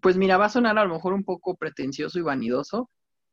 [0.00, 2.90] pues mira, va a sonar a lo mejor un poco pretencioso y vanidoso,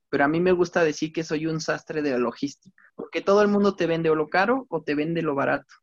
[0.10, 3.42] pero a mí me gusta decir que soy un sastre de la logística, porque todo
[3.42, 5.74] el mundo te vende o lo caro o te vende lo barato.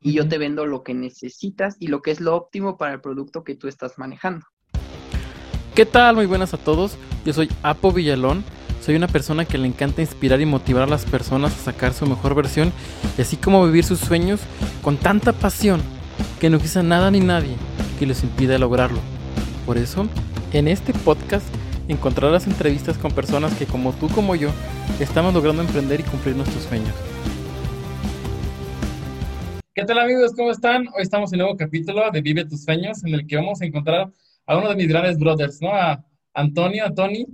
[0.00, 3.00] Y yo te vendo lo que necesitas y lo que es lo óptimo para el
[3.00, 4.44] producto que tú estás manejando.
[5.74, 6.16] ¿Qué tal?
[6.16, 6.98] Muy buenas a todos.
[7.24, 8.44] Yo soy Apo Villalón.
[8.82, 12.06] Soy una persona que le encanta inspirar y motivar a las personas a sacar su
[12.06, 12.70] mejor versión
[13.16, 14.40] y así como vivir sus sueños
[14.82, 15.80] con tanta pasión
[16.38, 17.56] que no quizá nada ni nadie
[17.98, 19.13] que les impida lograrlo.
[19.66, 20.06] Por eso,
[20.52, 21.46] en este podcast
[21.88, 24.50] encontrarás entrevistas con personas que como tú como yo
[25.00, 26.92] estamos logrando emprender y cumplir nuestros sueños.
[29.74, 30.34] ¿Qué tal amigos?
[30.36, 30.86] ¿Cómo están?
[30.88, 33.64] Hoy estamos en un nuevo capítulo de Vive tus sueños en el que vamos a
[33.64, 34.12] encontrar
[34.44, 35.74] a uno de mis grandes brothers, ¿no?
[35.74, 37.26] A Antonio, a Tony,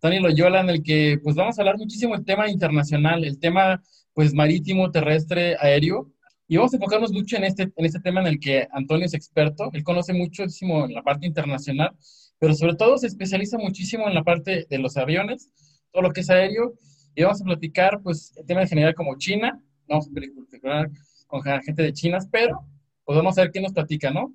[0.00, 3.82] Tony Loyola, en el que pues vamos a hablar muchísimo el tema internacional, el tema
[4.14, 6.10] pues marítimo, terrestre, aéreo.
[6.48, 9.14] Y vamos a enfocarnos mucho en este, en este tema en el que Antonio es
[9.14, 9.70] experto.
[9.72, 11.96] Él conoce muchísimo en la parte internacional,
[12.38, 15.50] pero sobre todo se especializa muchísimo en la parte de los aviones,
[15.90, 16.74] todo lo que es aéreo.
[17.16, 19.60] Y vamos a platicar, pues, el tema en general como China.
[19.88, 20.90] Vamos a platicar
[21.26, 22.60] con gente de China, pero
[23.04, 24.32] pues vamos a ver qué nos platica, ¿no?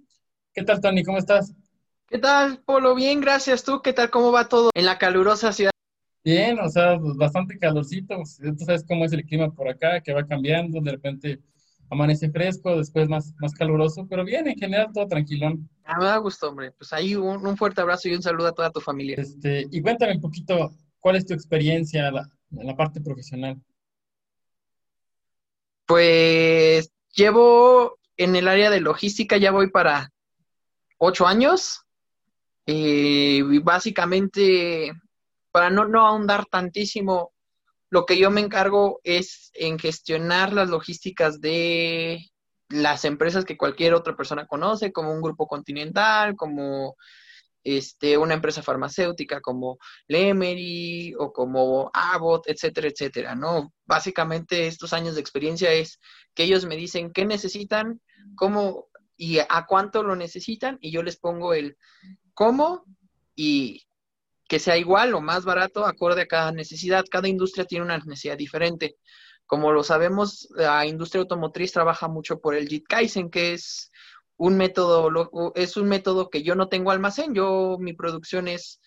[0.53, 1.03] ¿Qué tal, Tony?
[1.03, 1.53] ¿Cómo estás?
[2.07, 2.95] ¿Qué tal, Polo?
[2.95, 3.63] Bien, gracias.
[3.63, 4.09] ¿Tú qué tal?
[4.09, 5.71] ¿Cómo va todo en la calurosa ciudad?
[6.23, 8.15] Bien, o sea, bastante calorcito.
[8.17, 10.81] Tú sabes cómo es el clima por acá, que va cambiando.
[10.81, 11.39] De repente
[11.91, 15.69] amanece fresco, después más, más caluroso, pero bien, en general todo tranquilón.
[15.83, 16.71] Ah, me da gusto, hombre.
[16.71, 19.17] Pues ahí un, fuerte abrazo y un saludo a toda tu familia.
[19.19, 23.61] Este, y cuéntame un poquito, ¿cuál es tu experiencia en la, parte profesional?
[25.85, 30.13] Pues llevo en el área de logística, ya voy para
[30.97, 31.81] ocho años.
[32.67, 34.93] Eh, básicamente,
[35.51, 37.33] para no, no ahondar tantísimo,
[37.91, 42.25] lo que yo me encargo es en gestionar las logísticas de
[42.69, 46.95] las empresas que cualquier otra persona conoce, como un grupo continental, como
[47.65, 53.73] este, una empresa farmacéutica como Lemery o como Abbott, etcétera, etcétera, ¿no?
[53.85, 55.99] Básicamente estos años de experiencia es
[56.33, 58.01] que ellos me dicen qué necesitan,
[58.35, 58.87] cómo
[59.17, 61.77] y a cuánto lo necesitan y yo les pongo el
[62.33, 62.85] cómo
[63.35, 63.83] y
[64.51, 67.05] que sea igual o más barato acorde a cada necesidad.
[67.09, 68.97] Cada industria tiene una necesidad diferente.
[69.45, 73.93] Como lo sabemos, la industria automotriz trabaja mucho por el Kaizen, que es
[74.35, 77.33] un método, es un método que yo no tengo almacén.
[77.33, 78.81] Yo, mi producción es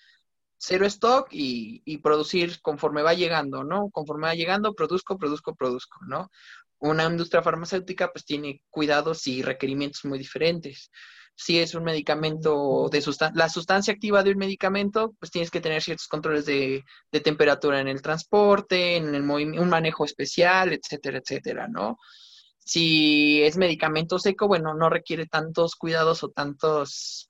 [0.58, 3.88] cero stock y, producir conforme va llegando, ¿no?
[3.88, 6.30] Conforme va llegando, produzco, produzco, produzco, ¿no?
[6.78, 10.90] Una industria farmacéutica pues tiene cuidados y requerimientos muy diferentes
[11.36, 15.60] si es un medicamento de sustancia, la sustancia activa de un medicamento, pues tienes que
[15.60, 16.84] tener ciertos controles de,
[17.22, 21.98] temperatura en el transporte, en el un manejo especial, etcétera, etcétera, ¿no?
[22.58, 27.28] Si es medicamento seco, bueno, no requiere tantos cuidados o tantos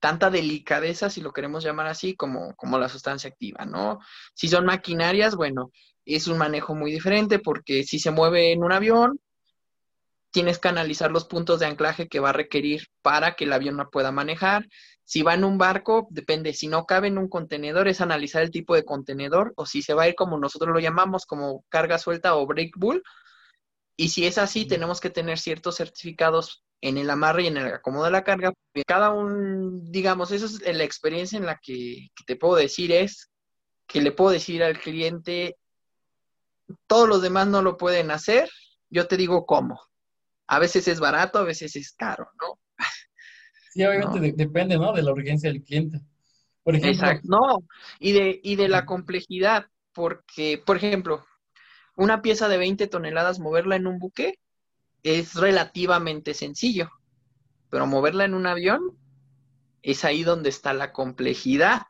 [0.00, 4.00] tanta delicadeza, si lo queremos llamar así, como, como la sustancia activa, ¿no?
[4.34, 5.70] Si son maquinarias, bueno,
[6.06, 9.20] es un manejo muy diferente porque si se mueve en un avión,
[10.30, 13.76] tienes que analizar los puntos de anclaje que va a requerir para que el avión
[13.76, 14.68] no pueda manejar.
[15.04, 18.50] Si va en un barco, depende, si no cabe en un contenedor, es analizar el
[18.50, 21.98] tipo de contenedor, o si se va a ir como nosotros lo llamamos, como carga
[21.98, 23.02] suelta o break bull.
[23.96, 27.74] Y si es así, tenemos que tener ciertos certificados en el amarre y en el
[27.74, 28.52] acomodo de la carga.
[28.86, 33.30] Cada un, digamos, esa es la experiencia en la que, que te puedo decir es
[33.86, 35.56] que le puedo decir al cliente,
[36.86, 38.48] todos los demás no lo pueden hacer,
[38.88, 39.89] yo te digo cómo
[40.50, 42.58] a veces es barato, a veces es caro, ¿no?
[43.72, 44.92] Sí, obviamente depende, ¿no?
[44.92, 46.00] De la urgencia del cliente.
[46.64, 47.58] Por ejemplo, Exacto, no,
[48.00, 51.24] y de, y de la complejidad, porque, por ejemplo,
[51.94, 54.40] una pieza de 20 toneladas, moverla en un buque
[55.04, 56.90] es relativamente sencillo,
[57.68, 58.98] pero moverla en un avión
[59.82, 61.82] es ahí donde está la complejidad,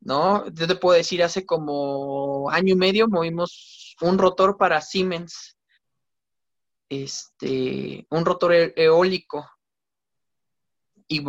[0.00, 0.48] ¿no?
[0.52, 5.57] Yo te puedo decir, hace como año y medio movimos un rotor para Siemens
[6.88, 9.48] este, un rotor e-, eólico
[11.06, 11.22] y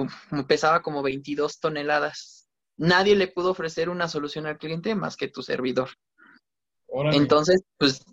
[0.47, 2.49] pesaba como 22 toneladas.
[2.77, 5.89] Nadie le pudo ofrecer una solución al cliente más que tu servidor.
[7.11, 8.03] Entonces, pues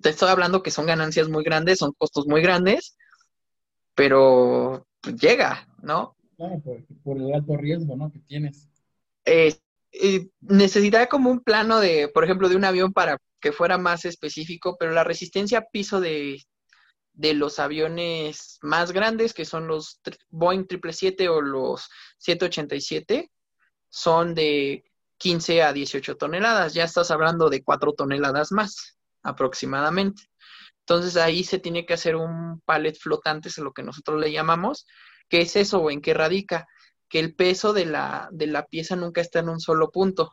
[0.00, 2.96] te estoy hablando que son ganancias muy grandes, son costos muy grandes,
[3.94, 6.16] pero pues, llega, ¿no?
[6.36, 6.62] Claro,
[7.02, 8.10] por, el alto riesgo, ¿no?
[8.10, 8.68] Que tienes.
[9.24, 9.54] Eh,
[9.92, 14.04] eh, necesitaría como un plano de, por ejemplo, de un avión para que fuera más
[14.04, 16.42] específico, pero la resistencia a piso de,
[17.12, 20.00] de los aviones más grandes, que son los
[20.30, 21.88] Boeing 777 o los
[22.18, 23.30] 787,
[23.88, 24.82] son de
[25.18, 26.74] 15 a 18 toneladas.
[26.74, 30.24] Ya estás hablando de 4 toneladas más aproximadamente.
[30.80, 34.88] Entonces ahí se tiene que hacer un pallet flotante, es lo que nosotros le llamamos.
[35.28, 36.66] ¿Qué es eso o en qué radica?
[37.08, 40.32] que el peso de la, de la pieza nunca está en un solo punto,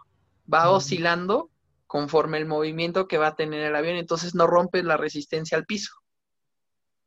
[0.51, 1.51] va oscilando
[1.93, 5.65] conforme el movimiento que va a tener el avión, entonces no rompes la resistencia al
[5.65, 5.91] piso.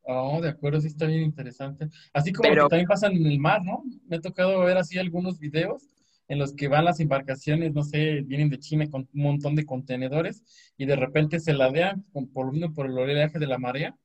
[0.03, 1.89] Oh, de acuerdo, sí está bien interesante.
[2.13, 3.83] Así como que también pasa en el mar, ¿no?
[4.07, 5.89] Me ha tocado ver así algunos videos
[6.29, 9.67] en los que van las embarcaciones, no sé, vienen de China con un montón de
[9.67, 10.45] contenedores
[10.77, 12.31] y de repente se ladean por,
[12.73, 13.97] por el oleaje de la marea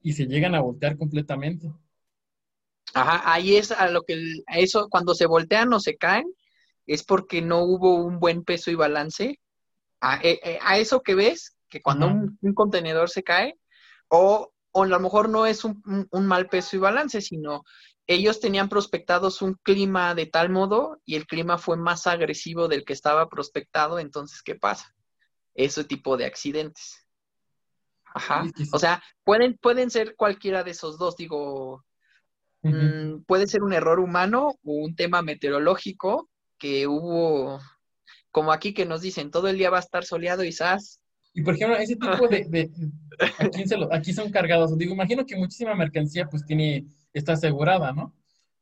[0.00, 1.72] y se llegan a voltear completamente.
[2.94, 4.14] Ajá, ahí es a lo que
[4.54, 6.32] eso cuando se voltean o se caen
[6.86, 9.40] es porque no hubo un buen peso y balance.
[10.04, 13.58] A, eh, eh, eso que ves, que cuando un, contenedor se cae,
[14.08, 17.64] o, o, a lo mejor no es un, un, mal peso y balance, sino
[18.06, 22.84] ellos tenían prospectados un clima de tal modo y el clima fue más agresivo del
[22.84, 24.94] que estaba prospectado, entonces, ¿qué pasa?
[25.54, 27.06] Ese tipo de accidentes.
[28.04, 28.44] Ajá.
[28.72, 31.82] O sea, pueden, pueden ser cualquiera de esos dos, digo,
[32.60, 36.28] mm, puede ser un error humano o un tema meteorológico
[36.58, 37.58] que hubo,
[38.34, 41.00] como aquí que nos dicen, todo el día va a estar soleado y sas.
[41.34, 42.70] Y por ejemplo, ese tipo de,
[43.92, 44.76] aquí son cargados.
[44.76, 48.12] Digo, imagino que muchísima mercancía pues tiene, está asegurada, ¿no?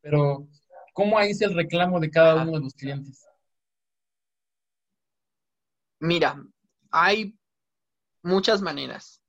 [0.02, 0.46] Pero,
[0.92, 3.24] ¿cómo ahí es el reclamo de cada uno de los clientes?
[6.00, 6.44] Mira,
[6.90, 7.34] hay
[8.22, 9.22] muchas maneras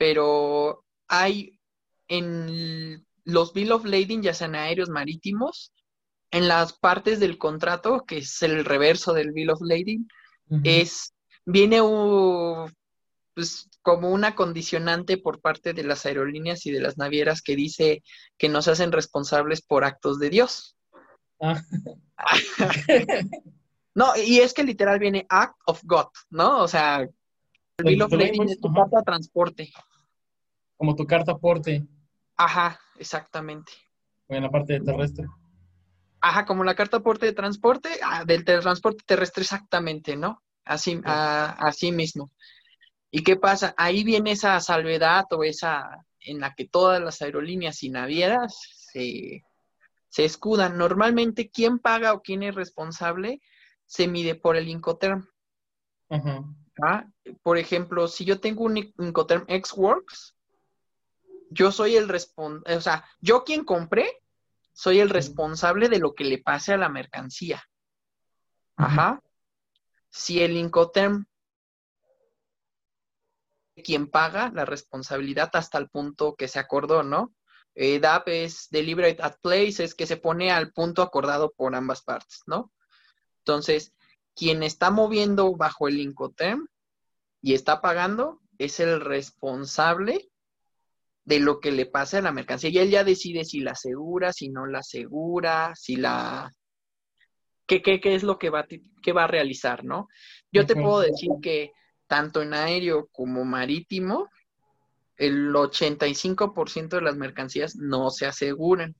[0.00, 1.60] pero hay
[2.08, 5.74] en los Bill of Lading, ya sean aéreos, marítimos,
[6.30, 10.08] en las partes del contrato, que es el reverso del Bill of Lading,
[10.64, 11.80] es, viene
[13.34, 18.02] pues, como una condicionante por parte de las aerolíneas y de las navieras que dice
[18.36, 20.76] que no se hacen responsables por actos de Dios.
[21.40, 21.60] Ah.
[23.94, 26.62] no, y es que literal viene Act of God, ¿no?
[26.62, 29.72] O sea, el Bill of Lading es tu carta de transporte.
[30.76, 31.86] Como tu carta aporte.
[32.36, 33.72] Ajá, exactamente.
[34.28, 35.26] O en la parte terrestre.
[36.20, 40.42] Ajá, como la carta aporte de transporte, ah, del transporte terrestre exactamente, ¿no?
[40.64, 42.30] Así, así mismo.
[43.10, 43.74] ¿Y qué pasa?
[43.76, 48.60] Ahí viene esa salvedad o esa en la que todas las aerolíneas y navieras
[48.92, 49.44] se,
[50.08, 50.76] se escudan.
[50.76, 53.40] Normalmente, ¿quién paga o quién es responsable?
[53.86, 55.26] Se mide por el Incoterm.
[56.82, 57.06] ¿Ah?
[57.42, 60.34] Por ejemplo, si yo tengo un Incoterm X-Works,
[61.50, 64.19] yo soy el responsable, o sea, yo quien compré,
[64.72, 67.62] soy el responsable de lo que le pase a la mercancía.
[68.76, 69.22] Ajá.
[70.08, 71.26] Si el Incoterm
[73.82, 77.34] quien paga la responsabilidad hasta el punto que se acordó, ¿no?
[77.74, 82.02] Eh, DAP es Deliberate at Place, es que se pone al punto acordado por ambas
[82.02, 82.72] partes, ¿no?
[83.38, 83.94] Entonces,
[84.34, 86.68] quien está moviendo bajo el Incoterm
[87.40, 90.29] y está pagando es el responsable
[91.24, 92.70] de lo que le pase a la mercancía.
[92.70, 96.50] Y él ya decide si la asegura, si no la asegura, si la...
[97.66, 98.66] ¿Qué, qué, qué es lo que va,
[99.02, 100.08] que va a realizar, no?
[100.50, 101.72] Yo te puedo decir que
[102.08, 104.28] tanto en aéreo como marítimo,
[105.16, 108.96] el 85% de las mercancías no se aseguran.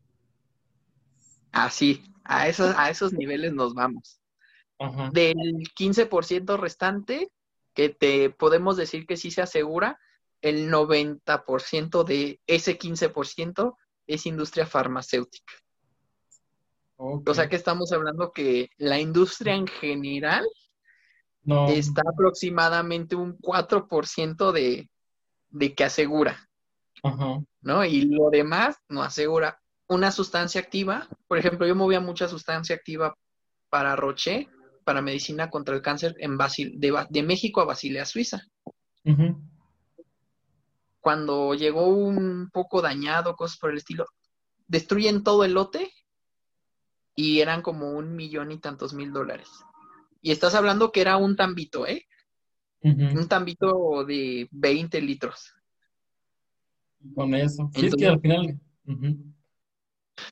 [1.51, 4.21] Así, a esos, a esos niveles nos vamos.
[5.13, 5.35] Del
[5.77, 7.33] 15% restante,
[7.75, 9.99] que te podemos decir que sí se asegura,
[10.43, 13.77] el 90% de ese 15%
[14.07, 15.53] es industria farmacéutica.
[16.97, 20.47] O sea que estamos hablando que la industria en general
[21.69, 24.91] está aproximadamente un 4% de,
[25.49, 26.49] de que asegura.
[27.63, 27.85] ¿No?
[27.85, 29.59] Y lo demás no asegura.
[29.89, 33.17] Una sustancia activa, por ejemplo, yo movía mucha sustancia activa
[33.71, 34.49] para Roche,
[34.85, 38.43] para medicina contra el cáncer en Basil, de, México a Basilea, Suiza
[41.01, 44.07] cuando llegó un poco dañado, cosas por el estilo,
[44.69, 45.91] destruyen todo el lote
[47.15, 49.49] y eran como un millón y tantos mil dólares.
[50.23, 52.07] Y estás hablando que era un tambito, ¿eh?
[52.83, 55.53] Un tambito de 20 litros.
[57.15, 57.71] Con eso.
[57.75, 58.59] es que al final.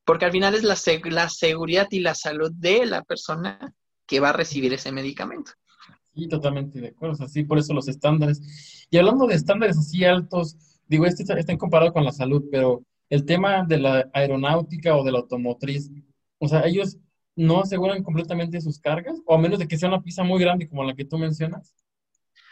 [0.05, 0.77] Porque al final es la,
[1.11, 3.75] la seguridad y la salud de la persona
[4.07, 5.53] que va a recibir ese medicamento.
[6.19, 7.25] Sí, totalmente de acuerdo.
[7.25, 8.87] Así por eso los estándares.
[8.91, 10.57] Y hablando de estándares así altos,
[10.89, 15.13] digo, este está, comparado con la salud, pero el tema de la aeronáutica o de
[15.13, 15.93] la automotriz,
[16.39, 16.97] o sea, ellos
[17.37, 20.69] no aseguran completamente sus cargas, o a menos de que sea una pista muy grande
[20.69, 21.73] como la que tú mencionas.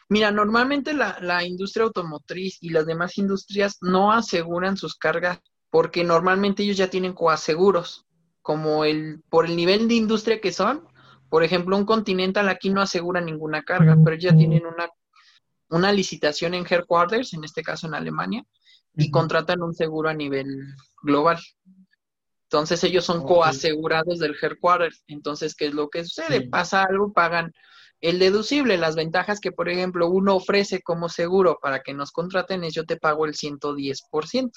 [0.09, 6.05] Mira, normalmente la, la industria automotriz y las demás industrias no aseguran sus cargas porque
[6.05, 8.07] normalmente ellos ya tienen coaseguros,
[8.43, 10.87] como el, por el nivel de industria que son,
[11.29, 14.89] por ejemplo, un Continental aquí no asegura ninguna carga, pero ya tienen una,
[15.71, 18.45] una licitación en headquarters, en este caso en Alemania,
[18.95, 20.47] y contratan un seguro a nivel
[21.03, 21.39] global.
[22.45, 24.93] Entonces ellos son coasegurados del headquarter.
[25.09, 26.49] Entonces, ¿qué es lo que sucede?
[26.49, 27.53] Pasa algo, pagan
[28.01, 32.63] el deducible, las ventajas que, por ejemplo, uno ofrece como seguro para que nos contraten
[32.63, 34.51] es yo te pago el 110%.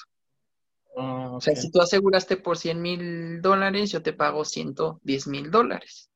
[0.96, 5.50] Ah, o sea, si tú aseguraste por 100 mil dólares, yo te pago 110 mil
[5.50, 6.10] dólares.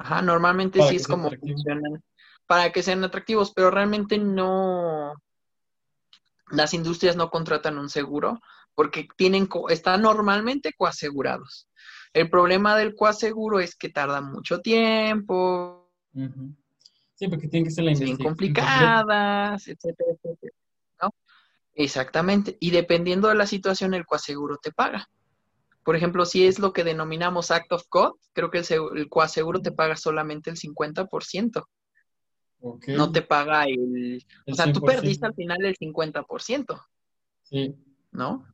[0.00, 2.02] Ajá, normalmente sí es como funcionan
[2.46, 5.12] para que sean atractivos, pero realmente no,
[6.50, 8.40] las industrias no contratan un seguro
[8.74, 11.68] porque tienen, están normalmente coasegurados.
[12.14, 15.92] El problema del coaseguro es que tarda mucho tiempo.
[17.14, 20.52] Sí, porque tienen que ser la Bien complicadas, etcétera, etcétera.
[21.02, 21.10] ¿no?
[21.74, 22.56] Exactamente.
[22.58, 25.10] Y dependiendo de la situación, el coaseguro te paga.
[25.82, 29.60] Por ejemplo, si es lo que denominamos Act of God, creo que el, el coaseguro
[29.60, 31.64] te paga solamente el 50%.
[32.88, 34.24] No te paga el...
[34.46, 36.82] o sea, tú perdiste al final el 50%.
[37.42, 37.74] Sí.
[38.12, 38.46] ¿No?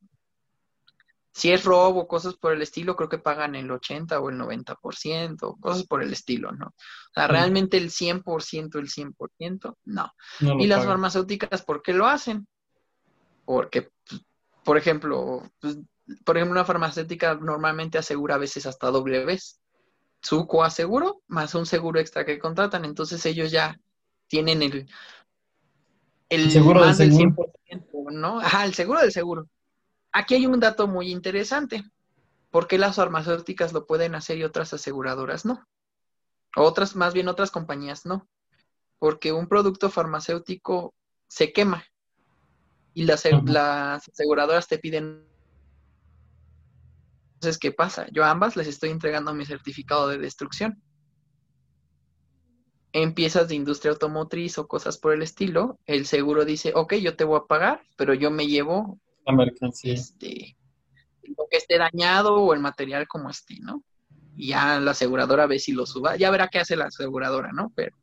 [1.32, 5.60] Si es robo, cosas por el estilo, creo que pagan el 80 o el 90%,
[5.60, 6.68] cosas por el estilo, ¿no?
[6.68, 10.12] O sea, realmente el 100%, el 100%, no.
[10.40, 12.48] y las farmacéuticas, ¿por qué lo hacen?
[13.44, 14.22] Porque, pues,
[14.64, 15.76] por ejemplo, pues,
[16.24, 19.60] por ejemplo, una farmacéutica normalmente asegura a veces hasta doble vez
[20.20, 22.84] su coaseguro más un seguro extra que contratan.
[22.84, 23.78] Entonces ellos ya
[24.28, 24.88] tienen el,
[26.28, 28.40] el seguro más del, 100%, ¿no?
[28.40, 29.48] Ajá, el seguro del seguro.
[30.12, 31.84] Aquí hay un dato muy interesante.
[32.50, 35.66] ¿Por qué las farmacéuticas lo pueden hacer y otras aseguradoras no?
[36.56, 38.26] Otras, más bien otras compañías no.
[38.98, 40.94] Porque un producto farmacéutico
[41.28, 41.84] se quema
[42.94, 45.26] y las, las aseguradoras te piden
[47.36, 48.06] entonces, ¿qué pasa?
[48.12, 50.82] Yo a ambas les estoy entregando mi certificado de destrucción
[52.96, 57.14] en piezas de industria automotriz o cosas por el estilo, el seguro dice, ok, yo
[57.14, 59.92] te voy a pagar, pero yo me llevo la mercancía.
[59.92, 60.56] Este,
[61.22, 63.84] lo que esté dañado o el material como esté, ¿no?
[64.34, 67.70] Y ya la aseguradora ve si lo suba, ya verá qué hace la aseguradora, ¿no?
[67.74, 67.94] Pero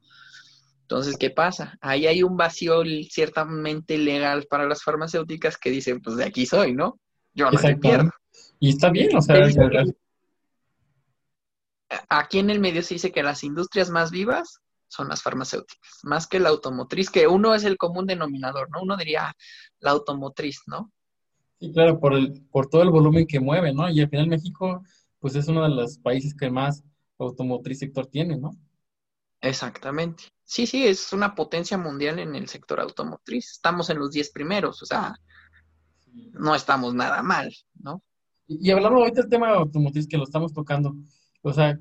[0.82, 1.75] entonces, ¿qué pasa?
[1.82, 6.75] Ahí hay un vacío ciertamente legal para las farmacéuticas que dicen, pues de aquí soy,
[6.75, 7.00] ¿no?
[7.34, 8.12] Yo no me pierdo.
[8.63, 9.46] Y está bien, o sea,
[12.08, 16.27] aquí en el medio se dice que las industrias más vivas son las farmacéuticas, más
[16.27, 18.84] que la automotriz, que uno es el común denominador, ¿no?
[18.84, 19.36] Uno diría
[19.82, 20.93] la automotriz, ¿no?
[21.60, 23.89] Sí, claro, por, el, por todo el volumen que mueve, ¿no?
[23.89, 24.82] Y al final México,
[25.20, 26.86] pues es uno de los países que más
[27.20, 28.51] automotriz sector tiene, ¿no?
[29.41, 30.24] Exactamente.
[30.46, 33.51] Sí, sí, es una potencia mundial en el sector automotriz.
[33.51, 35.17] Estamos en los 10 primeros, o sea,
[36.13, 38.01] no estamos nada mal, ¿no?
[38.47, 40.95] Y, hablando ahorita del tema de automotriz que lo estamos tocando,
[41.41, 41.77] o sea,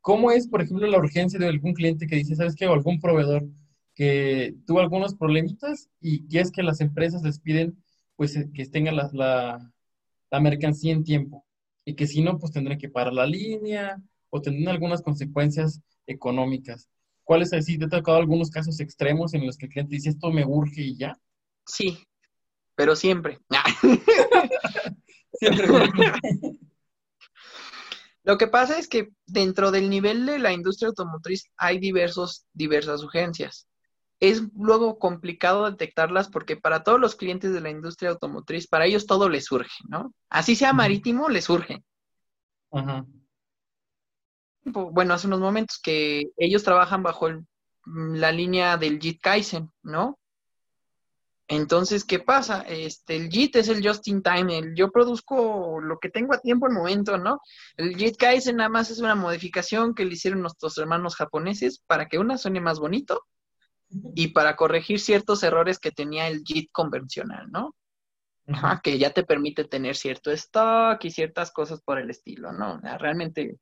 [0.00, 2.66] ¿Cómo es, por ejemplo, la urgencia de algún cliente que dice, ¿sabes qué?
[2.66, 3.46] O algún proveedor
[3.94, 7.76] que tuvo algunos problemitas y es que las empresas les piden
[8.16, 9.10] pues eh, que tengan la,
[10.30, 11.44] la, mercancía en tiempo
[11.84, 14.00] y que si no, pues tendrán que parar la línea
[14.30, 16.88] o tendrán algunas consecuencias económicas.
[17.24, 17.78] ¿Cuáles así?
[17.78, 20.82] ¿Te ha tocado algunos casos extremos en los que el cliente dice, esto me urge
[20.82, 21.18] y ya?
[21.66, 21.98] Sí,
[22.74, 23.38] pero siempre.
[25.40, 25.66] siempre.
[28.22, 33.02] Lo que pasa es que dentro del nivel de la industria automotriz hay diversos, diversas
[33.02, 33.66] urgencias.
[34.20, 39.06] Es luego complicado detectarlas porque para todos los clientes de la industria automotriz, para ellos
[39.06, 40.12] todo les surge, ¿no?
[40.28, 41.82] Así sea marítimo, les surge.
[44.62, 47.30] Bueno, hace unos momentos que ellos trabajan bajo
[47.86, 50.19] la línea del JIT Kaizen, ¿no?
[51.52, 52.62] Entonces, ¿qué pasa?
[52.62, 56.38] Este, el JIT es el just in time, el yo produzco lo que tengo a
[56.38, 57.40] tiempo en momento, ¿no?
[57.76, 62.06] El JIT Kaizen nada más es una modificación que le hicieron nuestros hermanos japoneses para
[62.06, 63.26] que una suene más bonito
[64.14, 67.74] y para corregir ciertos errores que tenía el JIT convencional, ¿no?
[68.46, 72.80] Ajá, que ya te permite tener cierto stock y ciertas cosas por el estilo, ¿no?
[73.00, 73.58] Realmente.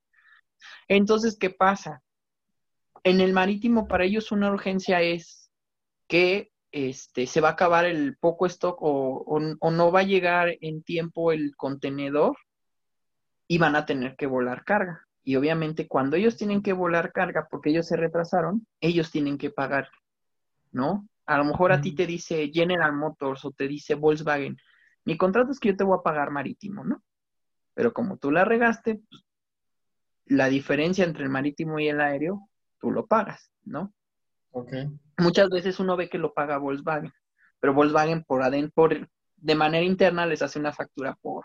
[0.88, 2.02] Entonces, ¿qué pasa?
[3.02, 5.50] En el marítimo, para ellos una urgencia es
[6.06, 10.82] que este, se va a acabar el poco stock o, no va a llegar en
[10.82, 12.36] tiempo el contenedor
[13.46, 15.06] y van a tener que volar carga.
[15.24, 19.50] Y obviamente cuando ellos tienen que volar carga porque ellos se retrasaron, ellos tienen que
[19.50, 19.88] pagar,
[20.72, 21.08] ¿no?
[21.26, 24.56] A lo mejor a ti te dice General Motors o te dice Volkswagen,
[25.04, 27.02] mi contrato es que yo te voy a pagar marítimo, ¿no?
[27.74, 29.24] Pero como tú la regaste, pues,
[30.26, 32.48] la diferencia entre el marítimo y el aéreo,
[32.78, 33.92] tú lo pagas, ¿no?
[35.18, 37.12] Muchas veces uno ve que lo paga Volkswagen,
[37.60, 38.88] pero Volkswagen por adentro,
[39.36, 41.44] de manera interna les hace una factura por,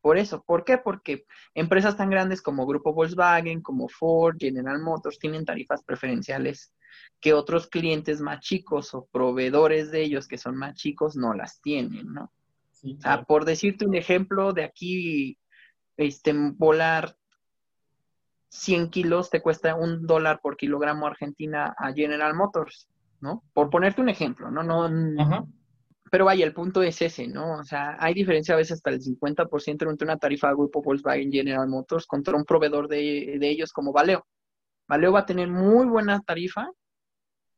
[0.00, 0.42] por eso.
[0.42, 0.78] ¿Por qué?
[0.78, 1.24] Porque
[1.54, 6.74] empresas tan grandes como Grupo Volkswagen, como Ford, General Motors, tienen tarifas preferenciales
[7.20, 11.60] que otros clientes más chicos o proveedores de ellos que son más chicos no las
[11.60, 12.32] tienen, ¿no?
[13.26, 15.38] por decirte un ejemplo, de aquí
[15.98, 17.14] este, volar
[18.50, 22.88] 100 kilos te cuesta un dólar por kilogramo Argentina a General Motors,
[23.20, 23.44] ¿no?
[23.54, 24.62] Por ponerte un ejemplo, ¿no?
[24.62, 25.48] no
[26.10, 27.60] Pero vaya, el punto es ese, ¿no?
[27.60, 31.30] O sea, hay diferencia a veces hasta el 50% entre una tarifa de grupo Volkswagen
[31.30, 34.26] General Motors contra un proveedor de, de ellos como Valeo.
[34.88, 36.68] Valeo va a tener muy buena tarifa,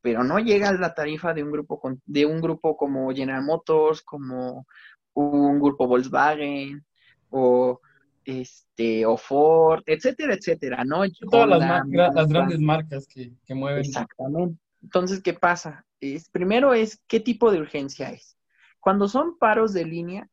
[0.03, 4.03] pero no llega a la tarifa de un grupo de un grupo como General Motors,
[4.03, 4.67] como
[5.15, 6.85] un grupo Volkswagen
[7.31, 7.81] o
[8.25, 11.03] este o Ford, etcétera, etcétera, ¿no?
[11.31, 13.81] Todas las, grandes marcas que, mueven.
[13.85, 14.59] Exactamente.
[14.83, 15.85] Entonces, ¿qué pasa?
[16.01, 18.37] Es, primero es qué tipo de urgencia es.
[18.81, 20.29] Cuando son paros de línea,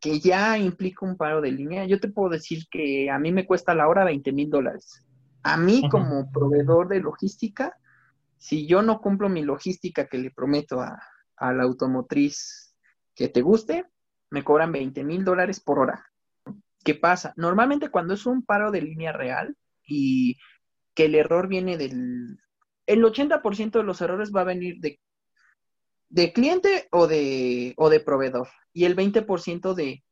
[0.00, 3.46] que ya implica un paro de línea, yo te puedo decir que a mí me
[3.46, 5.04] cuesta la hora 20 mil dólares.
[5.42, 7.76] A mí como proveedor de logística,
[8.36, 11.00] si yo no cumplo mi logística que le prometo a,
[11.40, 12.74] la automotriz
[13.14, 13.84] que te guste,
[14.30, 16.06] me cobran 20 mil dólares por hora.
[16.86, 17.34] ¿Qué pasa?
[17.36, 20.38] Normalmente cuando es un paro de línea real y
[20.94, 22.38] que el error viene del...
[22.86, 25.00] El 80% de los errores va a venir de,
[26.08, 30.04] de cliente o de, o de proveedor y el 20% de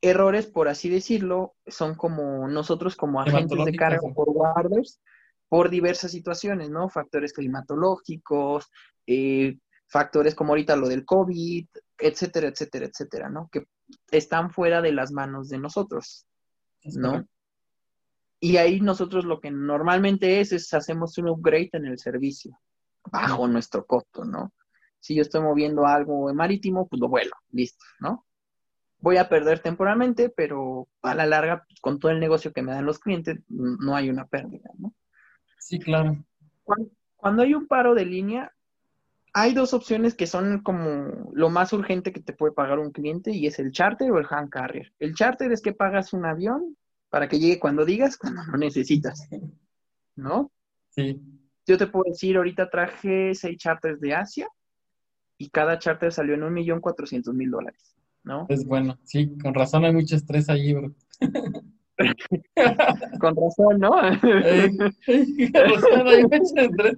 [0.00, 5.02] errores, por así decirlo, son como nosotros como agentes de carga o forwarders
[5.50, 6.88] por diversas situaciones, ¿no?
[6.88, 8.70] Factores climatológicos,
[9.06, 11.66] eh, factores como ahorita lo del COVID,
[11.98, 13.48] etcétera, etcétera, etcétera, ¿no?
[13.50, 13.66] Que
[14.10, 16.26] están fuera de las manos de nosotros,
[16.84, 17.26] ¿no?
[18.40, 22.58] Y ahí nosotros lo que normalmente es, es hacemos un upgrade en el servicio,
[23.10, 24.52] bajo nuestro costo, ¿no?
[25.00, 28.26] Si yo estoy moviendo algo marítimo, pues lo vuelo, listo, ¿no?
[29.00, 32.72] voy a perder temporalmente, pero a la larga, pues, con todo el negocio que me
[32.72, 34.94] dan los clientes, no hay una pérdida, ¿no?
[35.58, 36.24] Sí, claro.
[37.16, 38.52] Cuando, hay un paro de línea,
[39.32, 43.32] hay dos opciones que son como lo más urgente que te puede pagar un cliente
[43.32, 44.92] y es el charter o el hand carrier.
[44.98, 46.76] El charter es que pagas un avión
[47.10, 49.28] para que llegue cuando digas, cuando lo necesitas,
[50.16, 50.50] ¿no?
[50.90, 51.20] Sí.
[51.66, 54.48] Yo te puedo decir, ahorita traje seis charters de Asia
[55.36, 57.94] y cada charter salió en un millón cuatrocientos mil dólares.
[58.24, 58.46] ¿no?
[58.48, 60.92] Es bueno, sí, con razón hay mucho estrés allí, bro.
[63.20, 63.90] con razón, ¿no?
[63.90, 64.20] con
[65.54, 66.96] razón hay mucho estrés.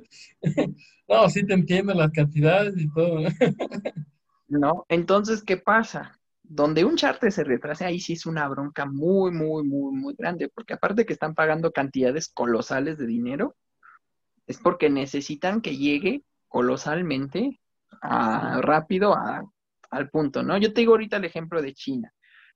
[1.10, 3.18] No, sí te entiendo las cantidades y todo.
[4.48, 6.18] no, entonces, ¿qué pasa?
[6.42, 10.48] Donde un charter se retrase, ahí sí es una bronca muy, muy, muy, muy grande,
[10.54, 13.56] porque aparte que están pagando cantidades colosales de dinero,
[14.46, 17.60] es porque necesitan que llegue colosalmente
[18.02, 19.44] a, rápido a
[19.90, 20.56] al punto, ¿no?
[20.56, 22.12] Yo te digo ahorita el ejemplo de China,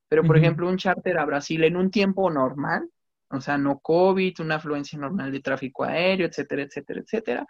[0.09, 2.89] pero por ejemplo un charter a Brasil en un tiempo normal,
[3.29, 7.47] o sea, no COVID, una afluencia normal de tráfico aéreo, etcétera, etcétera, etcétera,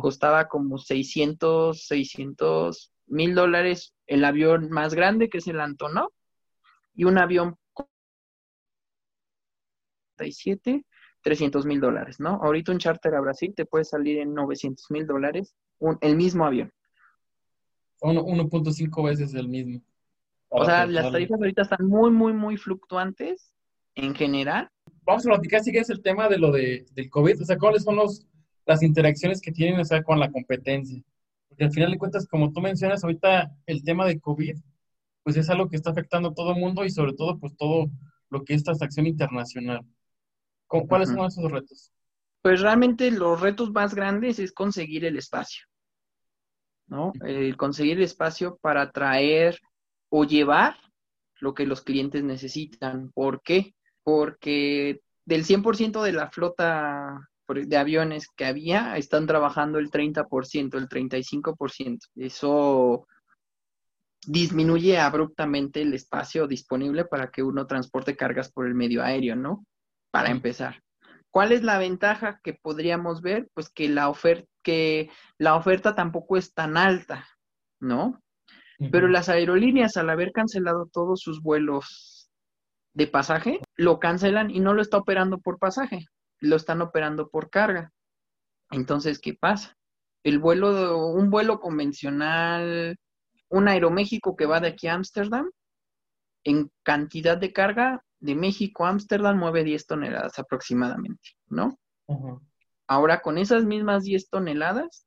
[0.00, 6.10] costaba como 600, 600 mil dólares el avión más grande, que es el Antonov,
[6.94, 7.56] y un avión
[10.16, 10.84] 37,
[11.22, 12.40] 300 mil dólares, ¿no?
[12.42, 15.54] Ahorita un charter a Brasil te puede salir en 900 mil dólares
[16.00, 16.72] el mismo avión.
[18.00, 19.80] 1.5 veces el mismo.
[20.48, 23.52] O sea, las tarifas ahorita están muy, muy, muy fluctuantes
[23.94, 24.70] en general.
[25.02, 27.82] Vamos a platicar si es el tema de lo de, del COVID, o sea, cuáles
[27.82, 28.26] son los,
[28.66, 31.02] las interacciones que tienen o sea, con la competencia.
[31.48, 34.56] Porque al final de cuentas, como tú mencionas, ahorita el tema de COVID,
[35.22, 37.90] pues es algo que está afectando a todo el mundo y sobre todo, pues todo
[38.30, 39.80] lo que es transacción internacional.
[40.66, 41.92] ¿Cuáles son esos retos?
[42.42, 45.64] Pues realmente los retos más grandes es conseguir el espacio.
[46.86, 47.12] ¿no?
[47.24, 49.58] El conseguir espacio para traer
[50.10, 50.76] o llevar
[51.40, 53.10] lo que los clientes necesitan.
[53.12, 53.74] ¿Por qué?
[54.02, 60.88] Porque del 100% de la flota de aviones que había, están trabajando el 30%, el
[60.88, 61.98] 35%.
[62.16, 63.06] Eso
[64.26, 69.66] disminuye abruptamente el espacio disponible para que uno transporte cargas por el medio aéreo, ¿no?
[70.10, 70.82] Para empezar.
[71.30, 73.48] ¿Cuál es la ventaja que podríamos ver?
[73.54, 77.26] Pues que la oferta, que la oferta tampoco es tan alta,
[77.80, 78.20] ¿no?
[78.90, 82.30] Pero las aerolíneas, al haber cancelado todos sus vuelos
[82.92, 86.06] de pasaje, lo cancelan y no lo está operando por pasaje,
[86.40, 87.92] lo están operando por carga.
[88.70, 89.76] Entonces, ¿qué pasa?
[90.22, 92.96] El vuelo, un vuelo convencional,
[93.48, 95.50] un Aeroméxico que va de aquí a Ámsterdam,
[96.44, 101.78] en cantidad de carga, de México a Ámsterdam mueve 10 toneladas aproximadamente, ¿no?
[102.86, 105.06] Ahora, con esas mismas 10 toneladas,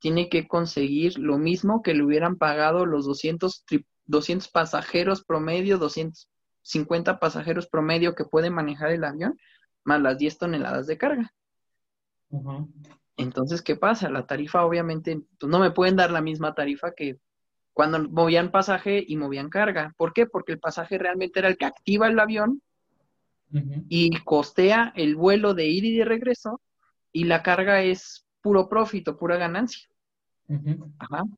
[0.00, 3.64] tiene que conseguir lo mismo que le hubieran pagado los 200,
[4.06, 9.38] 200 pasajeros promedio, 250 pasajeros promedio que puede manejar el avión,
[9.84, 11.32] más las 10 toneladas de carga.
[13.16, 14.08] Entonces, ¿qué pasa?
[14.08, 17.18] La tarifa, obviamente, pues no me pueden dar la misma tarifa que
[17.72, 19.94] cuando movían pasaje y movían carga.
[19.96, 20.26] ¿Por qué?
[20.26, 22.62] Porque el pasaje realmente era el que activa el avión
[23.88, 26.60] y costea el vuelo de ir y de regreso
[27.12, 29.88] y la carga es puro profit o pura ganancia.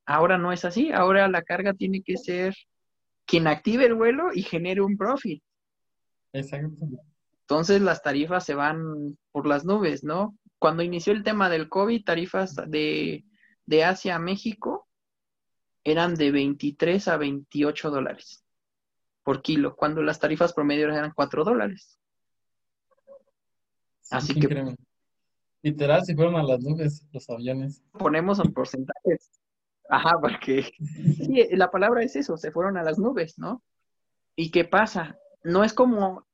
[0.06, 2.54] Ahora no es así, ahora la carga tiene que ser
[3.24, 5.42] quien active el vuelo y genere un profit.
[6.32, 6.86] Exacto.
[7.52, 10.38] Entonces las tarifas se van por las nubes, ¿no?
[10.58, 13.26] Cuando inició el tema del COVID, tarifas de,
[13.66, 14.88] de Asia a México
[15.84, 18.42] eran de 23 a 28 dólares
[19.22, 21.98] por kilo, cuando las tarifas promedio eran 4 dólares.
[24.10, 24.74] Así que...
[25.60, 27.82] Literal, se fueron a las nubes los aviones.
[27.92, 29.30] Ponemos en porcentajes.
[29.90, 33.62] Ajá, porque sí, la palabra es eso, se fueron a las nubes, ¿no?
[34.36, 35.18] ¿Y qué pasa?
[35.44, 36.24] No es como,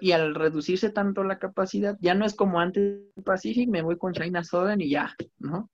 [0.00, 4.12] y al reducirse tanto la capacidad, ya no es como antes Pacific, me voy con
[4.12, 5.70] China Southern y ya, ¿no?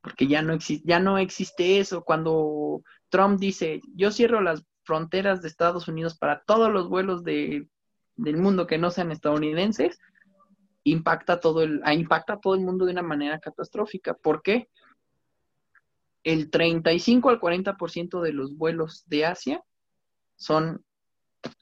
[0.00, 2.04] Porque ya no, existe, ya no existe eso.
[2.04, 7.68] Cuando Trump dice, yo cierro las fronteras de Estados Unidos para todos los vuelos de,
[8.16, 9.98] del mundo que no sean estadounidenses,
[10.84, 14.14] impacta todo el, impacta todo el mundo de una manera catastrófica.
[14.14, 14.68] ¿Por qué?
[16.22, 19.62] El 35 al 40% de los vuelos de Asia
[20.36, 20.84] son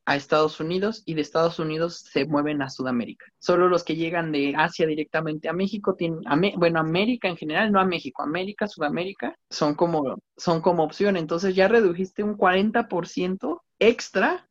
[0.07, 3.27] a Estados Unidos y de Estados Unidos se mueven a Sudamérica.
[3.39, 6.21] Solo los que llegan de Asia directamente a México tienen,
[6.57, 11.17] bueno, América en general, no a México, América, Sudamérica, son como, son como opción.
[11.17, 14.47] Entonces ya redujiste un 40% extra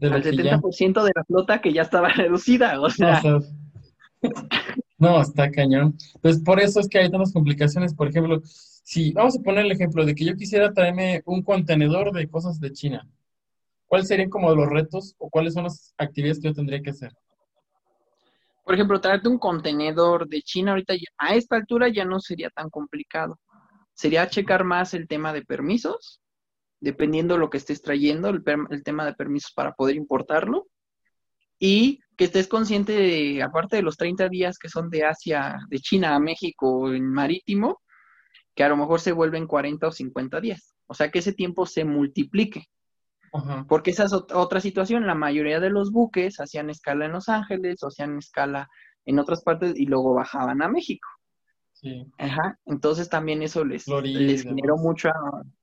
[0.00, 2.80] al 70% de la flota que ya estaba reducida.
[2.80, 3.20] O sea,
[4.98, 5.96] no, está cañón.
[6.22, 7.94] Pues por eso es que hay tantas complicaciones.
[7.94, 12.12] Por ejemplo, si vamos a poner el ejemplo de que yo quisiera traerme un contenedor
[12.12, 13.08] de cosas de China,
[13.90, 17.12] ¿cuáles serían como los retos o cuáles son las actividades que yo tendría que hacer?
[18.64, 22.70] Por ejemplo, traerte un contenedor de China ahorita a esta altura ya no sería tan
[22.70, 23.40] complicado.
[23.92, 26.20] Sería checar más el tema de permisos,
[26.78, 30.68] dependiendo de lo que estés trayendo, el, el tema de permisos para poder importarlo
[31.58, 35.80] y que estés consciente de, aparte de los 30 días que son de Asia, de
[35.80, 37.80] China a México en marítimo,
[38.54, 40.76] que a lo mejor se vuelven 40 o 50 días.
[40.86, 42.66] O sea, que ese tiempo se multiplique.
[43.68, 45.06] Porque esa es otra situación.
[45.06, 48.68] La mayoría de los buques hacían escala en Los Ángeles o hacían escala
[49.04, 51.08] en otras partes y luego bajaban a México.
[51.72, 52.06] Sí.
[52.18, 52.58] Ajá.
[52.66, 55.10] Entonces también eso les, les generó mucho,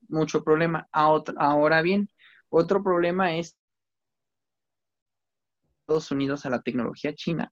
[0.08, 0.88] mucho problema.
[0.91, 2.10] ahora bien,
[2.49, 3.58] otro problema es
[5.82, 7.51] Estados Unidos a la tecnología china,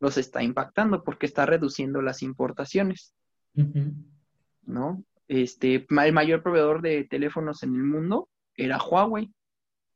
[0.00, 3.14] los está impactando porque está reduciendo las importaciones.
[4.62, 5.04] ¿No?
[5.28, 9.32] Este, el mayor proveedor de teléfonos en el mundo era Huawei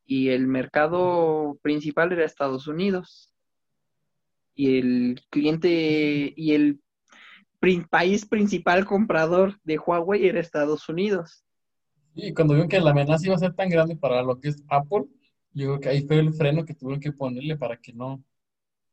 [0.04, 3.32] y el mercado principal era Estados Unidos.
[4.54, 6.80] Y el cliente y el
[7.90, 11.44] país principal comprador de Huawei era Estados Unidos.
[12.14, 14.64] Y cuando vieron que la amenaza iba a ser tan grande para lo que es
[14.68, 15.04] Apple,
[15.52, 18.24] yo creo que ahí fue el freno que tuvieron que ponerle para que no,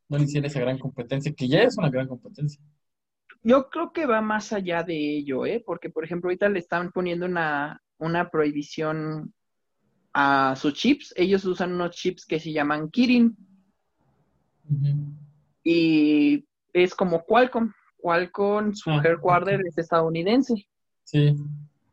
[0.08, 2.60] no le hiciera esa gran competencia, que ya es una gran competencia.
[3.42, 5.62] Yo creo que va más allá de ello, ¿eh?
[5.64, 9.32] Porque, por ejemplo, ahorita le están poniendo una, una prohibición
[10.18, 11.12] a sus chips.
[11.14, 13.36] Ellos usan unos chips que se llaman Kirin.
[15.62, 17.70] Y es como Qualcomm.
[17.98, 20.54] Qualcomm, su ah, headquarter es estadounidense.
[21.04, 21.36] Sí.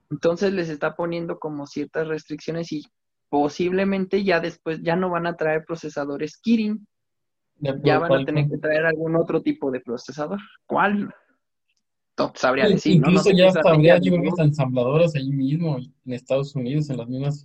[0.09, 2.86] Entonces les está poniendo como ciertas restricciones y
[3.27, 6.88] posiblemente ya después ya no van a traer procesadores Kirin,
[7.59, 10.39] ya van a tener que traer algún otro tipo de procesador.
[10.65, 11.13] ¿Cuál?
[12.17, 16.97] No sabría decir, Incluso ya habría, yo creo ensambladoras ahí mismo, en Estados Unidos, en
[16.97, 17.43] las mismas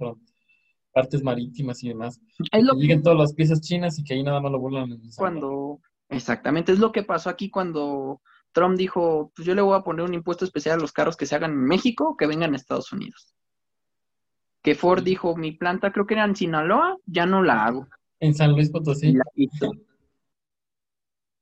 [1.01, 2.21] partes marítimas y demás.
[2.53, 4.93] Es lo que lleguen todas las piezas chinas y que ahí nada más lo vuelvan
[4.93, 8.21] a Cuando, exactamente, es lo que pasó aquí cuando
[8.53, 11.27] Trump dijo, pues yo le voy a poner un impuesto especial a los carros que
[11.27, 13.35] se hagan en México, que vengan a Estados Unidos
[14.63, 17.89] que Ford dijo, mi planta creo que era en Sinaloa, ya no la hago.
[18.21, 19.15] En San Luis Potosí.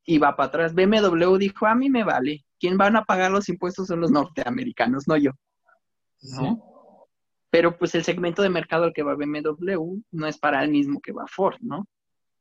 [0.05, 0.75] Y, va para atrás.
[0.75, 2.45] BMW dijo, a mí me vale.
[2.61, 5.33] ¿Quién van a pagar los impuestos son los norteamericanos, no yo.
[7.57, 11.01] Pero pues el segmento de mercado al que va BMW no es para el mismo
[11.01, 11.89] que va Ford, ¿no?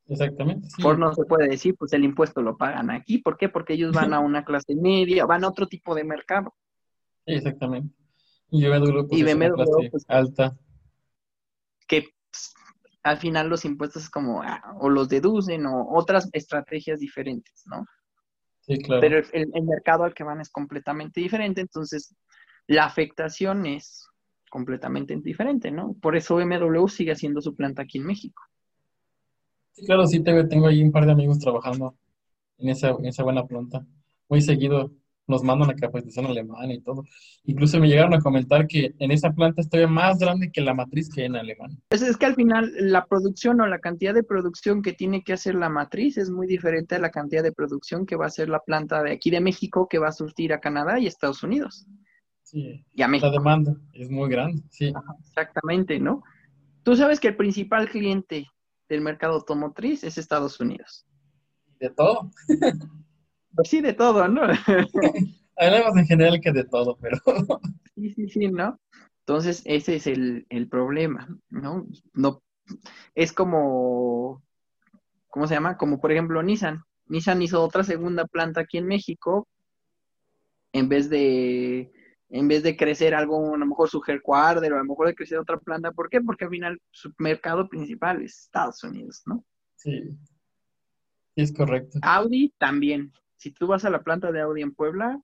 [0.08, 0.68] Exactamente.
[0.82, 3.20] Ford no se puede decir, pues el impuesto lo pagan aquí.
[3.20, 3.48] ¿Por qué?
[3.48, 6.54] Porque ellos van a una clase media, van a otro tipo de mercado.
[7.26, 7.96] exactamente.
[8.52, 10.58] Y BMW, pues, y BMW pues, alta
[11.88, 12.54] que pues,
[13.04, 17.86] al final los impuestos es como, ah, o los deducen, o otras estrategias diferentes, ¿no?
[18.64, 19.00] Sí, claro.
[19.00, 22.14] Pero el, mercado al que van es completamente diferente, entonces
[22.68, 24.10] la afectación es
[24.56, 25.98] completamente diferente, ¿no?
[26.02, 28.42] Por eso BMW sigue haciendo su planta aquí en México.
[29.74, 31.94] Sí, claro, sí tengo ahí un par de amigos trabajando
[32.58, 33.86] en esa, en esa buena planta.
[34.30, 34.94] Muy seguido
[35.28, 37.04] nos mandan a capacitación alemana y todo.
[37.44, 41.10] Incluso me llegaron a comentar que en esa planta está más grande que la matriz
[41.10, 41.78] que en Alemania.
[41.90, 45.34] Es, es que al final la producción o la cantidad de producción que tiene que
[45.34, 48.48] hacer la matriz es muy diferente a la cantidad de producción que va a hacer
[48.48, 51.86] la planta de aquí de México que va a surtir a Canadá y Estados Unidos.
[52.46, 53.28] Sí, y a México.
[53.28, 54.94] La demanda es muy grande, sí.
[55.28, 56.24] exactamente, ¿no?
[56.84, 58.48] Tú sabes que el principal cliente
[58.88, 61.08] del mercado automotriz es Estados Unidos.
[61.80, 62.30] De todo.
[63.56, 64.42] Pues sí, de todo, ¿no?
[65.58, 67.18] Hablamos en general que de todo, pero...
[67.96, 68.80] sí, sí, sí, ¿no?
[69.22, 71.88] Entonces, ese es el, el problema, ¿no?
[72.14, 72.44] No,
[73.16, 74.44] es como,
[75.30, 75.78] ¿cómo se llama?
[75.78, 76.84] Como por ejemplo Nissan.
[77.08, 79.48] Nissan hizo otra segunda planta aquí en México
[80.74, 81.92] en vez de
[82.36, 85.16] en vez de crecer algo, a lo mejor su headquarter o a lo mejor de
[85.16, 85.94] crecer otra planta.
[85.94, 86.20] ¿Por qué?
[86.20, 89.46] Porque al final su mercado principal es Estados Unidos, ¿no?
[89.78, 90.10] Sí,
[91.38, 91.98] es correcto.
[92.02, 93.14] Audi también.
[93.38, 95.22] Si tú vas a la planta de Audi en Puebla,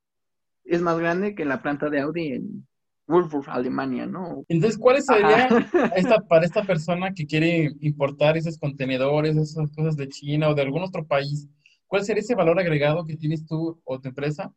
[0.63, 2.65] es más grande que la planta de Audi en
[3.08, 4.45] Wolfsburg, Alemania, ¿no?
[4.47, 5.50] Entonces, ¿cuál sería
[5.97, 10.62] esta, para esta persona que quiere importar esos contenedores, esas cosas de China o de
[10.62, 11.50] algún otro país?
[11.88, 14.54] ¿Cuál sería ese valor agregado que tienes tú o tu empresa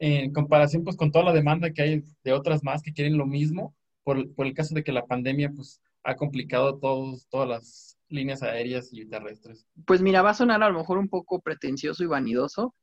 [0.00, 3.26] en comparación pues con toda la demanda que hay de otras más que quieren lo
[3.26, 7.98] mismo, por, por el caso de que la pandemia pues ha complicado todos, todas las
[8.08, 9.66] líneas aéreas y terrestres?
[9.86, 12.74] Pues mira, va a sonar a lo mejor un poco pretencioso y vanidoso,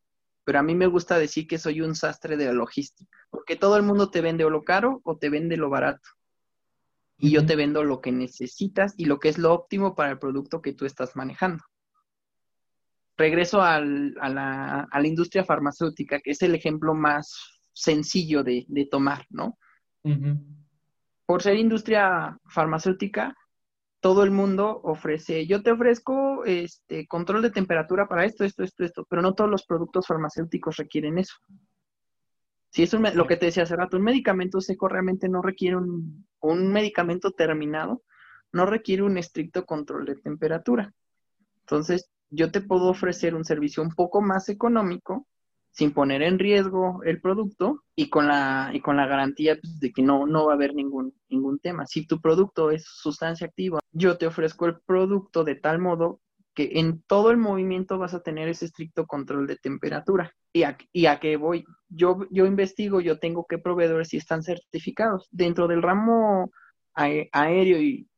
[0.43, 3.77] pero a mí me gusta decir que soy un sastre de la logística, porque todo
[3.77, 6.08] el mundo te vende o lo caro o te vende lo barato.
[7.17, 10.19] Y yo te vendo lo que necesitas y lo que es lo óptimo para el
[10.19, 11.63] producto que tú estás manejando
[13.17, 18.65] regreso al, a, la, a, la, industria farmacéutica, que es el ejemplo más sencillo de,
[18.67, 19.58] de tomar, ¿no?
[21.25, 23.36] Por ser industria farmacéutica,
[23.99, 28.86] todo el mundo ofrece, yo te ofrezco este control de temperatura para esto, esto, esto,
[28.86, 31.36] esto, pero no todos los productos farmacéuticos requieren eso.
[32.69, 36.25] Si es lo que te decía hace rato, un medicamento seco realmente no requiere un,
[36.39, 38.03] un medicamento terminado,
[38.53, 40.93] no requiere un estricto control de temperatura.
[41.62, 45.27] Entonces, yo te puedo ofrecer un servicio un poco más económico
[45.71, 49.91] sin poner en riesgo el producto y con la, y con la garantía pues, de
[49.91, 51.85] que no, no va a haber ningún, ningún tema.
[51.85, 56.19] Si tu producto es sustancia activa, yo te ofrezco el producto de tal modo
[56.55, 60.33] que en todo el movimiento vas a tener ese estricto control de temperatura.
[60.51, 61.63] ¿Y a, y a qué voy?
[61.87, 65.27] Yo, yo investigo, yo tengo que proveedores si están certificados.
[65.29, 66.49] Dentro del ramo
[66.95, 68.09] aéreo y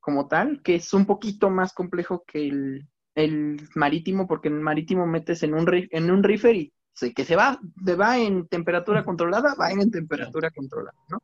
[0.00, 4.60] como tal, que es un poquito más complejo que el, el marítimo, porque en el
[4.60, 6.72] marítimo metes en un, en un reefer y
[7.14, 11.22] que se va, se va en temperatura controlada, va en temperatura controlada, ¿no?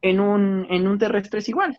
[0.00, 1.78] En un, en un terrestre es igual.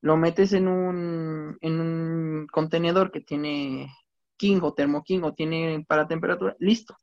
[0.00, 3.92] Lo metes en un, en un contenedor que tiene
[4.36, 6.96] King o Thermo King o tiene para temperatura, listo.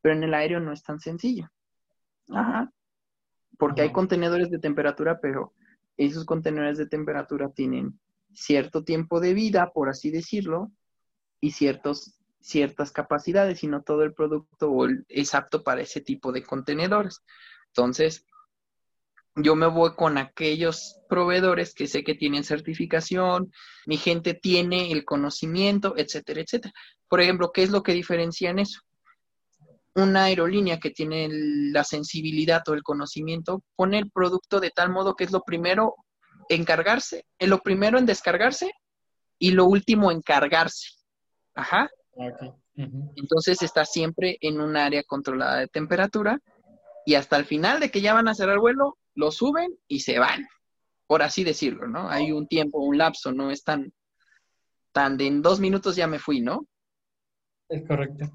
[0.00, 1.48] Pero en el aéreo no es tan sencillo.
[2.30, 2.72] Ajá.
[3.58, 5.52] Porque hay contenedores de temperatura, pero
[5.96, 8.00] esos contenedores de temperatura tienen
[8.32, 10.72] cierto tiempo de vida, por así decirlo,
[11.42, 16.44] y ciertos, ciertas capacidades y no todo el producto es apto para ese tipo de
[16.44, 17.20] contenedores.
[17.66, 18.24] Entonces,
[19.34, 23.52] yo me voy con aquellos proveedores que sé que tienen certificación,
[23.86, 26.72] mi gente tiene el conocimiento, etcétera, etcétera.
[27.08, 28.80] Por ejemplo, ¿qué es lo que diferencia en eso?
[29.94, 35.16] Una aerolínea que tiene la sensibilidad o el conocimiento pone el producto de tal modo
[35.16, 35.96] que es lo primero
[36.48, 38.70] en cargarse, es lo primero en descargarse
[39.38, 41.01] y lo último en cargarse.
[41.54, 41.90] Ajá.
[43.16, 46.40] Entonces está siempre en un área controlada de temperatura
[47.04, 50.00] y hasta el final de que ya van a cerrar el vuelo, lo suben y
[50.00, 50.46] se van,
[51.06, 52.08] por así decirlo, ¿no?
[52.08, 53.92] Hay un tiempo, un lapso, no es tan,
[54.92, 56.66] tan de en dos minutos ya me fui, ¿no?
[57.68, 58.30] Es correcto.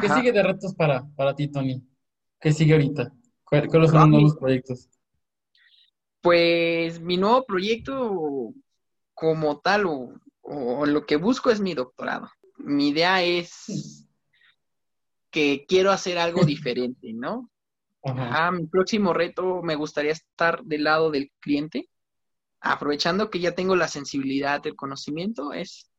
[0.00, 1.84] ¿Qué sigue de retos para, para ti, Tony?
[2.40, 3.12] ¿Qué sigue ahorita?
[3.44, 4.88] ¿Cuáles son los nuevos proyectos?
[6.20, 8.54] Pues mi nuevo proyecto
[9.14, 10.14] como tal, o
[10.50, 12.28] o lo que busco es mi doctorado.
[12.58, 14.06] Mi idea es
[15.30, 17.50] que quiero hacer algo diferente, ¿no?
[18.02, 18.50] Ajá.
[18.50, 21.88] mi próximo reto me gustaría estar del lado del cliente,
[22.60, 25.90] aprovechando que ya tengo la sensibilidad, el conocimiento, es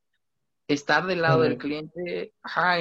[0.68, 2.78] estar del lado del cliente, ajá,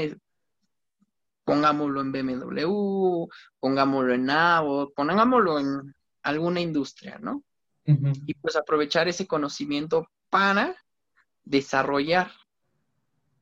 [1.45, 3.29] pongámoslo en BMW,
[3.61, 7.45] pongámoslo en Navo, pongámoslo en alguna industria, ¿no?
[7.85, 10.77] Y pues aprovechar ese conocimiento para
[11.45, 12.33] desarrollar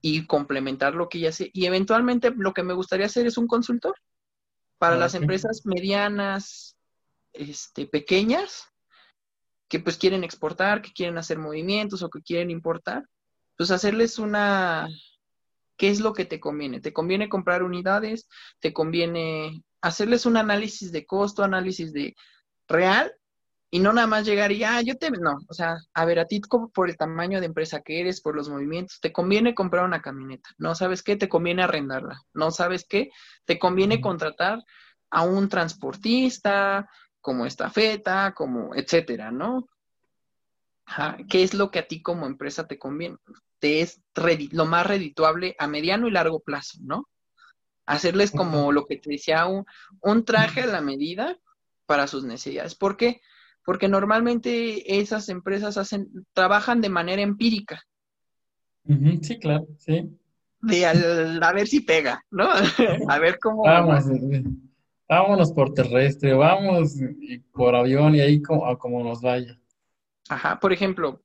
[0.00, 1.50] y complementar lo que ya sé.
[1.52, 3.94] Y eventualmente lo que me gustaría hacer es un consultor
[4.78, 6.76] para las empresas medianas,
[7.32, 8.68] este, pequeñas,
[9.68, 13.04] que pues quieren exportar, que quieren hacer movimientos o que quieren importar,
[13.56, 14.88] pues hacerles una,
[15.76, 16.80] ¿qué es lo que te conviene?
[16.80, 18.28] ¿Te conviene comprar unidades?
[18.60, 22.14] ¿Te conviene hacerles un análisis de costo, análisis de
[22.68, 23.12] real?
[23.70, 26.24] Y no nada más llegar y, ah, yo te, no, o sea, a ver, a
[26.24, 26.40] ti
[26.72, 30.48] por el tamaño de empresa que eres, por los movimientos, te conviene comprar una camioneta,
[30.56, 33.10] no sabes qué, te conviene arrendarla, no sabes qué,
[33.44, 34.64] te conviene contratar
[35.10, 36.88] a un transportista,
[37.20, 39.68] como estafeta, como etcétera, ¿no?
[41.28, 43.18] ¿Qué es lo que a ti como empresa te conviene?
[43.58, 44.00] Te es
[44.50, 47.06] lo más redituable a mediano y largo plazo, ¿no?
[47.84, 49.66] Hacerles como lo que te decía, un,
[50.00, 51.38] un traje a la medida
[51.84, 52.74] para sus necesidades.
[52.74, 53.08] ¿Por qué?
[53.08, 53.37] Porque
[53.88, 57.82] normalmente esas empresas hacen, trabajan de manera empírica.
[59.20, 60.08] Sí, claro, sí.
[60.60, 62.48] De a ver si pega, ¿no?
[63.08, 63.64] a ver cómo.
[63.64, 64.04] Vamos,
[65.06, 66.94] vámonos por terrestre, vamos
[67.52, 69.60] por avión y ahí como, a como nos vaya.
[70.30, 71.22] Ajá, por ejemplo,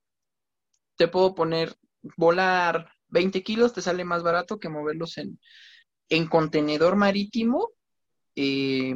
[0.98, 1.74] te puedo poner
[2.18, 5.40] volar 20 kilos, te sale más barato que moverlos en,
[6.10, 7.70] en contenedor marítimo
[8.36, 8.96] eh,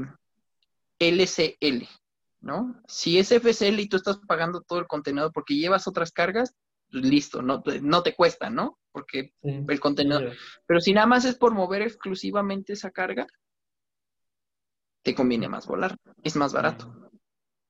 [1.00, 1.88] LCL,
[2.48, 2.82] ¿no?
[2.88, 6.56] Si es FCL y tú estás pagando todo el contenedor porque llevas otras cargas,
[6.90, 8.80] pues listo, no, no te cuesta, ¿no?
[8.94, 10.34] Porque el contenedor.
[10.66, 13.28] Pero si nada más es por mover exclusivamente esa carga,
[15.04, 17.12] te conviene más volar, es más barato,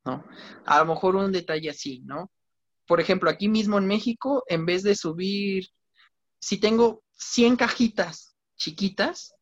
[0.06, 0.24] ¿no?
[0.66, 2.32] A lo mejor un detalle así, ¿no?
[2.86, 5.70] Por ejemplo, aquí mismo en México, en vez de subir,
[6.38, 9.34] si tengo 100 cajitas chiquitas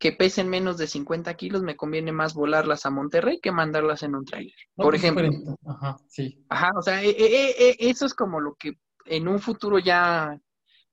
[0.00, 4.14] que pesen menos de 50 kilos, me conviene más volarlas a Monterrey que mandarlas en
[4.14, 4.54] un trailer.
[4.74, 5.28] por pues, ejemplo.
[5.66, 6.42] Ajá, sí.
[6.48, 10.40] Ajá, o sea, e, e, e, eso es como lo que en un futuro ya,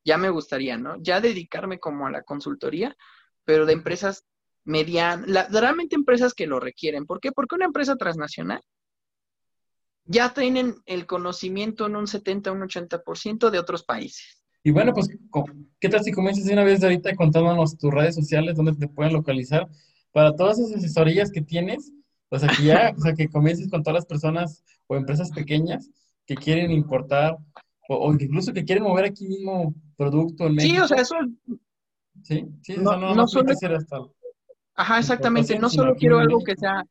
[0.03, 0.97] ya me gustaría, ¿no?
[1.01, 2.97] Ya dedicarme como a la consultoría,
[3.45, 4.25] pero de empresas
[4.65, 7.05] medianas, realmente empresas que lo requieren.
[7.05, 7.31] ¿Por qué?
[7.31, 8.61] Porque una empresa transnacional
[10.03, 14.43] ya tienen el conocimiento en un 70, un 80% de otros países.
[14.67, 15.07] Y bueno, pues,
[15.79, 18.89] ¿qué tal si comienzas de una vez de ahorita contándonos tus redes sociales, donde te
[18.89, 19.65] pueden localizar
[20.11, 21.93] para todas esas asesorías que tienes?
[22.27, 25.89] O sea, que ya, o sea, que comiences con todas las personas o empresas pequeñas
[26.25, 27.37] que quieren importar
[27.87, 30.75] o, incluso que quieren mover aquí mismo producto en México.
[30.75, 31.15] Sí, o sea, eso...
[32.23, 33.49] Sí, sí, no, no, no solo...
[33.49, 34.01] hasta
[34.75, 35.57] Ajá, exactamente.
[35.57, 36.83] No solo quiero algo que sea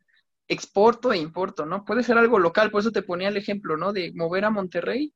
[0.49, 1.85] exporto e importo, ¿no?
[1.85, 3.93] Puede ser algo local, por eso te ponía el ejemplo, ¿no?
[3.93, 5.13] De mover a Monterrey,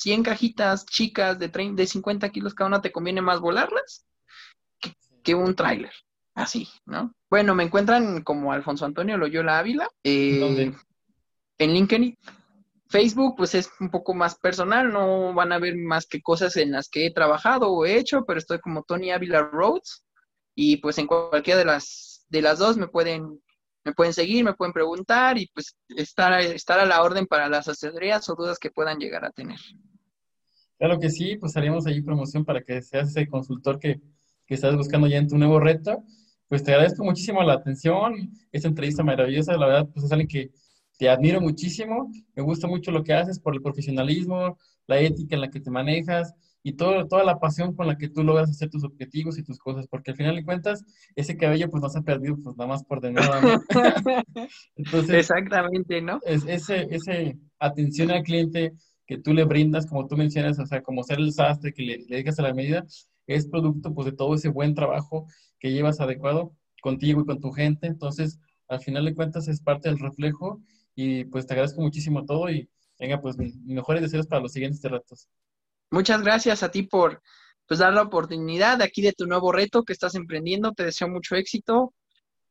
[0.00, 4.06] 100 cajitas chicas de, de 50 kilos cada una, te conviene más volarlas
[5.22, 5.92] que, un tráiler,
[6.34, 7.14] así, ¿no?
[7.28, 9.88] Bueno, me encuentran como Alfonso Antonio Loyola Ávila.
[10.02, 10.72] Eh,
[11.58, 12.16] en LinkedIn.
[12.88, 16.72] Facebook, pues es un poco más personal, no van a ver más que cosas en
[16.72, 20.02] las que he trabajado o he hecho, pero estoy como Tony Ávila Rhodes
[20.56, 23.40] y pues en cualquiera de las, de las dos me pueden,
[23.84, 27.68] me pueden seguir, me pueden preguntar y pues estar, estar a la orden para las
[27.68, 29.60] asesorías o dudas que puedan llegar a tener.
[30.80, 34.00] Claro que sí, pues haríamos ahí promoción para que seas ese consultor que,
[34.46, 36.02] que estás buscando ya en tu nuevo reto.
[36.48, 40.50] Pues te agradezco muchísimo la atención, esta entrevista maravillosa, la verdad, pues es alguien que
[40.96, 45.42] te admiro muchísimo, me gusta mucho lo que haces por el profesionalismo, la ética en
[45.42, 48.70] la que te manejas, y todo, toda la pasión con la que tú logras hacer
[48.70, 50.82] tus objetivos y tus cosas, porque al final de cuentas,
[51.14, 53.62] ese cabello pues no se ha perdido pues nada más por de nada, ¿no?
[54.76, 56.20] Entonces, Exactamente, ¿no?
[56.24, 58.72] Es, ese, ese atención al cliente
[59.10, 61.98] que tú le brindas, como tú mencionas, o sea, como ser el sastre que le,
[62.08, 62.86] le dejas a la medida,
[63.26, 65.26] es producto pues de todo ese buen trabajo
[65.58, 69.88] que llevas adecuado contigo y con tu gente, entonces, al final de cuentas es parte
[69.88, 70.62] del reflejo
[70.94, 72.70] y pues te agradezco muchísimo todo y
[73.00, 75.28] venga, pues mis mejores deseos para los siguientes retos.
[75.90, 77.20] Muchas gracias a ti por
[77.66, 80.72] pues dar la oportunidad aquí de tu nuevo reto que estás emprendiendo.
[80.72, 81.94] Te deseo mucho éxito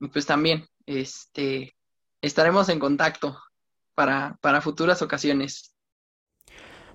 [0.02, 1.74] y pues también este
[2.22, 3.38] estaremos en contacto
[3.95, 5.74] para, para futuras ocasiones.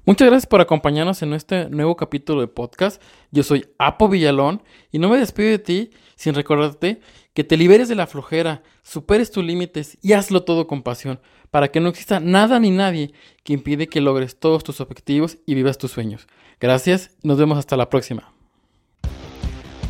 [0.07, 3.01] Muchas gracias por acompañarnos en este nuevo capítulo de podcast.
[3.31, 4.63] Yo soy Apo Villalón
[4.93, 7.01] y no me despido de ti sin recordarte
[7.33, 11.69] que te liberes de la flojera, superes tus límites y hazlo todo con pasión, para
[11.69, 13.15] que no exista nada ni nadie
[13.45, 16.27] que impide que logres todos tus objetivos y vivas tus sueños.
[16.61, 18.31] Gracias, nos vemos hasta la próxima.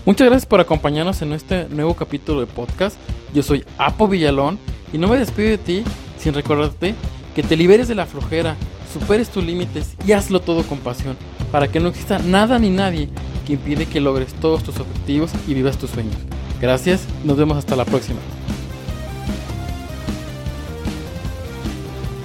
[0.06, 2.96] Muchas gracias por acompañarnos en este nuevo capítulo de podcast.
[3.34, 4.60] Yo soy Apo Villalón
[4.92, 5.82] y no me despido de ti
[6.18, 6.94] sin recordarte
[7.34, 8.56] que te liberes de la flojera,
[8.94, 11.16] superes tus límites y hazlo todo con pasión,
[11.52, 13.10] para que no exista nada ni nadie
[13.46, 16.14] que impide que logres todos tus objetivos y vivas tus sueños.
[16.60, 18.20] Gracias, nos vemos hasta la próxima.